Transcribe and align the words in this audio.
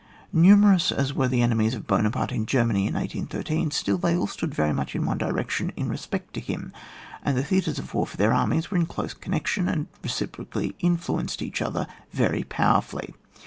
Numerous 0.33 0.91
as 0.91 1.13
were 1.13 1.27
the 1.27 1.43
enemies 1.43 1.75
of 1.75 1.85
Buonaparte 1.85 2.31
in 2.31 2.47
Oermany 2.47 2.87
in 2.87 2.95
1813, 2.95 3.69
still 3.69 3.99
they 3.99 4.15
all 4.15 4.25
stood 4.25 4.51
very 4.51 4.73
much 4.73 4.95
in 4.95 5.05
one 5.05 5.19
direction 5.19 5.71
in 5.75 5.89
respect 5.89 6.33
to 6.33 6.39
him, 6.39 6.73
and 7.21 7.37
the 7.37 7.43
theatres 7.43 7.77
of 7.77 7.93
war 7.93 8.07
for 8.07 8.17
their 8.17 8.33
armies 8.33 8.71
were 8.71 8.77
in 8.79 8.87
close 8.87 9.13
con 9.13 9.33
nection, 9.35 9.71
and 9.71 9.85
reciprocally 10.01 10.73
influenced 10.79 11.43
each 11.43 11.61
other 11.61 11.85
very 12.11 12.43
powerfidly. 12.43 13.13